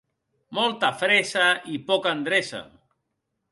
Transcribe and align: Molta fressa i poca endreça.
Molta 0.59 0.89
fressa 1.01 1.45
i 1.75 1.79
poca 1.91 2.17
endreça. 2.19 2.65